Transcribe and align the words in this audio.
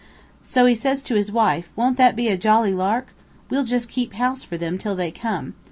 So 0.41 0.63
says 0.73 1.01
he 1.03 1.05
to 1.09 1.13
his 1.15 1.31
wife, 1.31 1.69
'Won't 1.75 1.95
that 1.97 2.15
be 2.15 2.27
a 2.29 2.35
jolly 2.35 2.73
lark? 2.73 3.09
We'll 3.51 3.65
just 3.65 3.87
keep 3.87 4.13
house 4.13 4.43
for 4.43 4.57
them 4.57 4.73
here 4.73 4.79
till 4.79 4.95
they 4.95 5.11
come. 5.11 5.53